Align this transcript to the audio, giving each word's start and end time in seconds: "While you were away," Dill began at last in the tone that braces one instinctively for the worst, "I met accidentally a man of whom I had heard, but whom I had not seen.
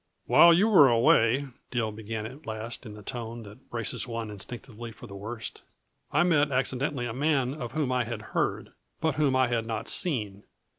"While 0.25 0.51
you 0.51 0.67
were 0.67 0.87
away," 0.89 1.45
Dill 1.69 1.91
began 1.91 2.25
at 2.25 2.47
last 2.47 2.87
in 2.87 2.95
the 2.95 3.03
tone 3.03 3.43
that 3.43 3.69
braces 3.69 4.07
one 4.07 4.31
instinctively 4.31 4.91
for 4.91 5.05
the 5.05 5.15
worst, 5.15 5.61
"I 6.11 6.23
met 6.23 6.51
accidentally 6.51 7.05
a 7.05 7.13
man 7.13 7.53
of 7.53 7.73
whom 7.73 7.91
I 7.91 8.05
had 8.05 8.21
heard, 8.33 8.71
but 8.99 9.17
whom 9.17 9.35
I 9.35 9.45
had 9.49 9.67
not 9.67 9.87
seen. 9.87 10.41